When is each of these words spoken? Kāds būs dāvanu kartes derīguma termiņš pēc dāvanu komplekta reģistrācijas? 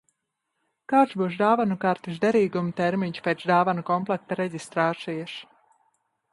Kāds 0.93 1.17
būs 1.21 1.37
dāvanu 1.41 1.77
kartes 1.83 2.17
derīguma 2.25 2.75
termiņš 2.81 3.21
pēc 3.29 3.47
dāvanu 3.53 3.87
komplekta 3.93 4.41
reģistrācijas? 4.43 5.41